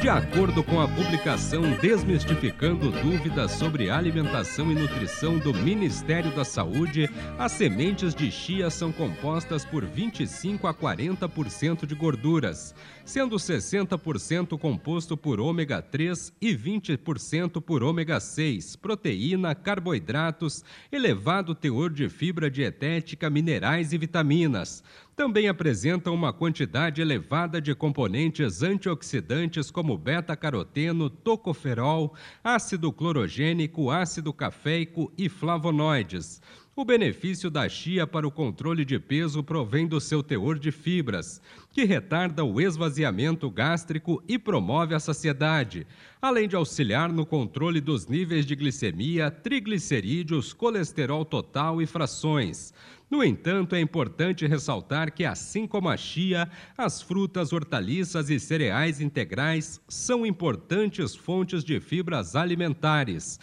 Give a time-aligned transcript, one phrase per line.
[0.00, 7.10] De acordo com a publicação Desmistificando Dúvidas sobre Alimentação e Nutrição do Ministério da Saúde,
[7.36, 15.16] as sementes de chia são compostas por 25 a 40% de gorduras, sendo 60% composto
[15.16, 20.62] por ômega 3 e 20% por ômega 6, proteína, carboidratos,
[20.92, 24.84] elevado teor de fibra dietética, minerais e vitaminas
[25.18, 35.12] também apresentam uma quantidade elevada de componentes antioxidantes como beta-caroteno, tocoferol, ácido clorogênico, ácido cafeico
[35.18, 36.40] e flavonoides.
[36.78, 41.42] O benefício da chia para o controle de peso provém do seu teor de fibras,
[41.72, 45.84] que retarda o esvaziamento gástrico e promove a saciedade,
[46.22, 52.72] além de auxiliar no controle dos níveis de glicemia, triglicerídeos, colesterol total e frações.
[53.10, 59.00] No entanto, é importante ressaltar que, assim como a chia, as frutas, hortaliças e cereais
[59.00, 63.40] integrais são importantes fontes de fibras alimentares.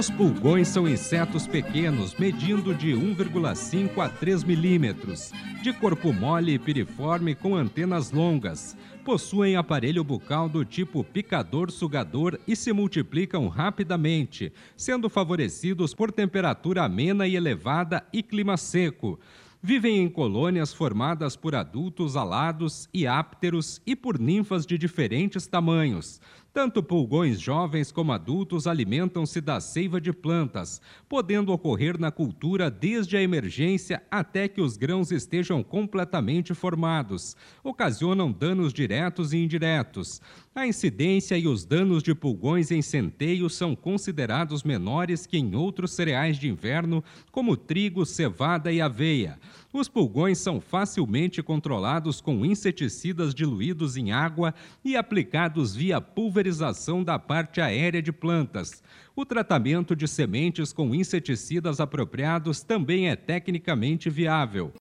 [0.00, 5.30] Os pulgões são insetos pequenos, medindo de 1,5 a 3 milímetros,
[5.62, 8.74] de corpo mole e piriforme com antenas longas.
[9.04, 17.26] Possuem aparelho bucal do tipo picador-sugador e se multiplicam rapidamente, sendo favorecidos por temperatura amena
[17.26, 19.20] e elevada e clima seco.
[19.62, 26.18] Vivem em colônias formadas por adultos alados e ápteros e por ninfas de diferentes tamanhos.
[26.52, 33.16] Tanto pulgões jovens como adultos alimentam-se da seiva de plantas, podendo ocorrer na cultura desde
[33.16, 37.36] a emergência até que os grãos estejam completamente formados.
[37.62, 40.20] Ocasionam danos diretos e indiretos.
[40.52, 45.92] A incidência e os danos de pulgões em centeio são considerados menores que em outros
[45.92, 49.38] cereais de inverno, como trigo, cevada e aveia.
[49.72, 54.52] Os pulgões são facilmente controlados com inseticidas diluídos em água
[54.84, 58.82] e aplicados via pulverização da parte aérea de plantas.
[59.14, 64.72] O tratamento de sementes com inseticidas apropriados também é tecnicamente viável.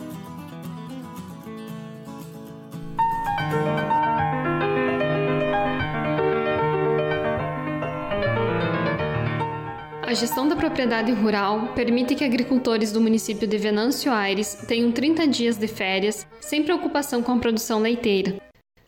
[10.08, 15.28] A gestão da propriedade rural permite que agricultores do município de Venâncio Aires tenham 30
[15.28, 18.38] dias de férias sem preocupação com a produção leiteira.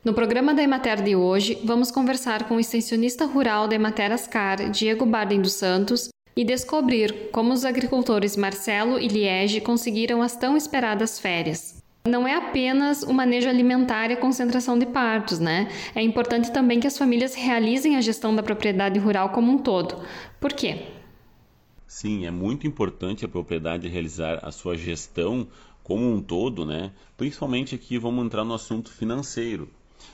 [0.01, 4.69] No programa da Emater de hoje, vamos conversar com o extensionista rural da Emater Ascar,
[4.69, 6.07] Diego Bardem dos Santos,
[6.37, 11.83] e descobrir como os agricultores Marcelo e Liege conseguiram as tão esperadas férias.
[12.07, 15.67] Não é apenas o manejo alimentar e a concentração de partos, né?
[15.93, 20.01] É importante também que as famílias realizem a gestão da propriedade rural como um todo.
[20.39, 20.97] Por quê?
[21.89, 25.47] Sim, é muito importante a propriedade realizar a sua gestão
[25.83, 26.91] como um todo, né?
[27.17, 29.67] Principalmente aqui vamos entrar no assunto financeiro.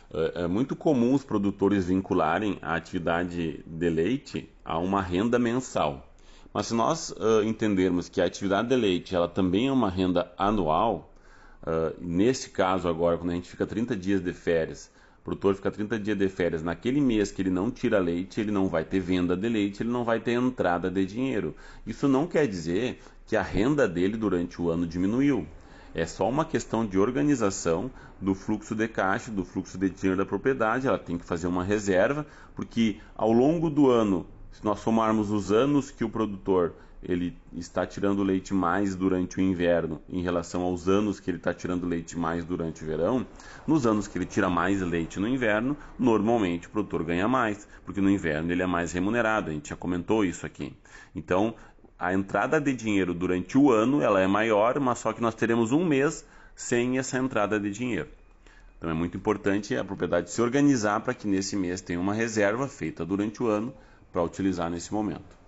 [0.10, 6.10] É, é muito comum os produtores vincularem a atividade de leite a uma renda mensal.
[6.54, 10.32] Mas se nós uh, entendermos que a atividade de leite ela também é uma renda
[10.38, 11.14] anual,
[11.62, 14.90] uh, nesse caso agora, quando a gente fica 30 dias de férias,
[15.26, 18.68] produtor fica 30 dias de férias, naquele mês que ele não tira leite, ele não
[18.68, 21.56] vai ter venda de leite, ele não vai ter entrada de dinheiro.
[21.86, 25.48] Isso não quer dizer que a renda dele durante o ano diminuiu.
[25.96, 27.90] É só uma questão de organização
[28.22, 30.88] do fluxo de caixa, do fluxo de dinheiro da propriedade.
[30.88, 35.52] Ela tem que fazer uma reserva, porque ao longo do ano, se nós somarmos os
[35.52, 40.88] anos que o produtor ele está tirando leite mais durante o inverno em relação aos
[40.88, 43.26] anos que ele está tirando leite mais durante o verão,
[43.68, 48.02] nos anos que ele tira mais leite no inverno, normalmente o produtor ganha mais, porque
[48.02, 50.76] no inverno ele é mais remunerado, a gente já comentou isso aqui.
[51.16, 51.56] Então,
[51.98, 55.72] a entrada de dinheiro durante o ano ela é maior, mas só que nós teremos
[55.72, 56.26] um mês
[56.56, 58.10] sem essa entrada de dinheiro.
[58.78, 62.68] Então é muito importante a propriedade se organizar para que nesse mês tenha uma reserva
[62.68, 63.74] feita durante o ano
[64.12, 65.45] para utilizar nesse momento.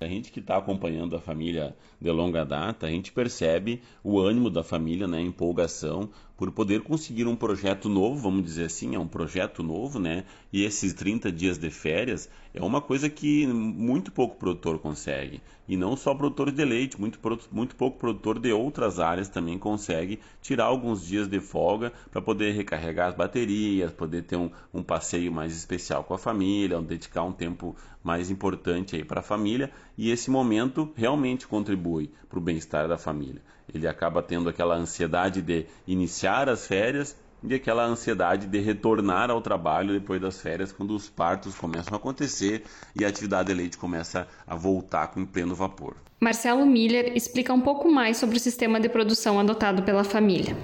[0.00, 4.48] A gente que está acompanhando a família de longa data, a gente percebe o ânimo
[4.48, 8.98] da família, né, a empolgação por poder conseguir um projeto novo, vamos dizer assim, é
[8.98, 10.24] um projeto novo, né?
[10.52, 15.40] E esses 30 dias de férias é uma coisa que muito pouco produtor consegue.
[15.68, 17.20] E não só produtor de leite, muito,
[17.52, 22.52] muito pouco produtor de outras áreas também consegue tirar alguns dias de folga para poder
[22.52, 27.32] recarregar as baterias, poder ter um, um passeio mais especial com a família, dedicar um
[27.32, 29.70] tempo mais importante aí para a família.
[29.96, 33.40] E esse momento realmente contribui para o bem-estar da família.
[33.72, 39.40] Ele acaba tendo aquela ansiedade de iniciar as férias e aquela ansiedade de retornar ao
[39.40, 42.64] trabalho depois das férias, quando os partos começam a acontecer
[42.98, 45.96] e a atividade de leite começa a voltar com pleno vapor.
[46.20, 50.56] Marcelo Miller explica um pouco mais sobre o sistema de produção adotado pela família.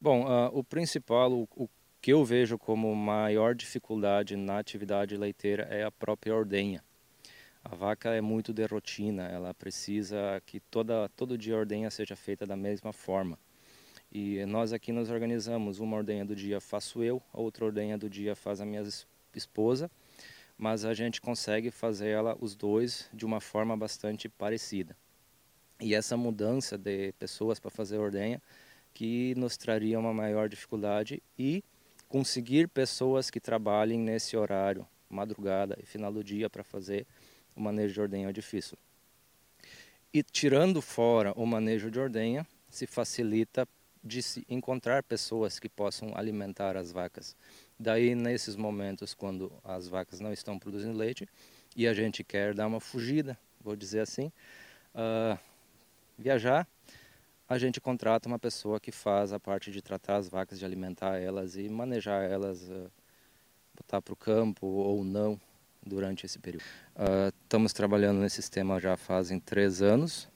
[0.00, 1.68] Bom, uh, o principal, o, o
[2.00, 6.84] que eu vejo como maior dificuldade na atividade leiteira é a própria ordenha.
[7.64, 12.14] A vaca é muito de rotina, ela precisa que toda, todo dia a ordenha seja
[12.14, 13.36] feita da mesma forma.
[14.10, 18.08] E nós aqui nos organizamos, uma ordenha do dia faço eu, a outra ordenha do
[18.08, 18.82] dia faz a minha
[19.34, 19.90] esposa,
[20.56, 24.96] mas a gente consegue fazer ela os dois de uma forma bastante parecida.
[25.80, 28.40] E essa mudança de pessoas para fazer ordenha
[28.94, 31.62] que nos traria uma maior dificuldade e
[32.08, 37.06] conseguir pessoas que trabalhem nesse horário, madrugada e final do dia para fazer
[37.54, 38.78] o manejo de ordenha é difícil.
[40.12, 43.68] E tirando fora o manejo de ordenha, se facilita
[44.06, 47.34] de se encontrar pessoas que possam alimentar as vacas.
[47.78, 51.28] Daí, nesses momentos, quando as vacas não estão produzindo leite
[51.74, 54.32] e a gente quer dar uma fugida, vou dizer assim,
[54.94, 55.38] uh,
[56.16, 56.66] viajar,
[57.48, 61.18] a gente contrata uma pessoa que faz a parte de tratar as vacas, de alimentar
[61.18, 62.90] elas e manejar elas, uh,
[63.74, 65.38] botar para o campo ou não,
[65.86, 66.64] durante esse período.
[66.96, 70.28] Uh, estamos trabalhando nesse sistema já fazem três anos,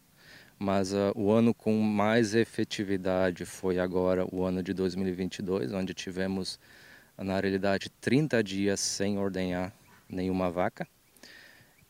[0.60, 6.60] mas uh, o ano com mais efetividade foi agora o ano de 2022, onde tivemos,
[7.16, 9.72] na realidade, 30 dias sem ordenhar
[10.06, 10.86] nenhuma vaca.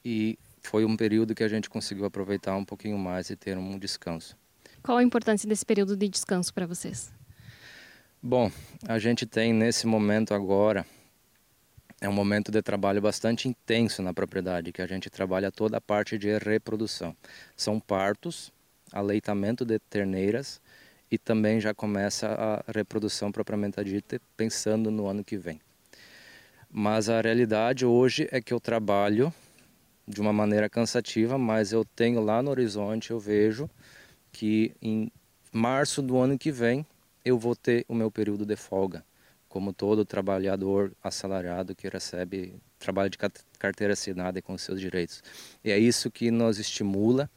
[0.04, 3.76] E foi um período que a gente conseguiu aproveitar um pouquinho mais e ter um
[3.76, 4.36] descanso.
[4.84, 7.12] Qual a importância desse período de descanso para vocês?
[8.22, 8.52] Bom,
[8.86, 10.86] a gente tem nesse momento agora
[12.00, 15.80] é um momento de trabalho bastante intenso na propriedade, que a gente trabalha toda a
[15.80, 17.14] parte de reprodução.
[17.54, 18.50] São partos,
[18.92, 20.60] aleitamento de terneiras
[21.10, 25.60] e também já começa a reprodução propriamente dita, pensando no ano que vem.
[26.70, 29.32] Mas a realidade hoje é que eu trabalho
[30.06, 33.68] de uma maneira cansativa, mas eu tenho lá no horizonte, eu vejo
[34.32, 35.10] que em
[35.52, 36.86] março do ano que vem
[37.24, 39.04] eu vou ter o meu período de folga
[39.50, 43.18] como todo trabalhador assalariado que recebe trabalho de
[43.58, 45.24] carteira assinada com seus direitos.
[45.64, 47.28] E é isso que nos estimula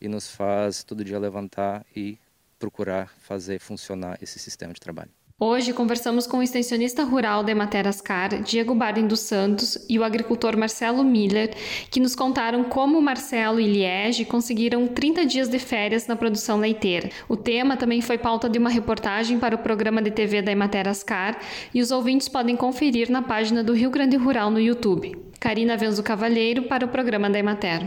[0.00, 2.18] e nos faz todo dia levantar e
[2.58, 5.10] procurar fazer funcionar esse sistema de trabalho.
[5.40, 10.56] Hoje conversamos com o extensionista rural da Ematerascar, Diego Bardem dos Santos, e o agricultor
[10.56, 11.54] Marcelo Miller,
[11.92, 17.08] que nos contaram como Marcelo e Liege conseguiram 30 dias de férias na produção leiteira.
[17.28, 21.38] O tema também foi pauta de uma reportagem para o programa de TV da Ematerascar
[21.72, 25.16] e os ouvintes podem conferir na página do Rio Grande Rural no YouTube.
[25.38, 27.86] Karina Venzo Cavalheiro para o programa da Emater.